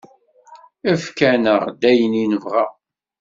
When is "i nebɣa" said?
2.21-2.65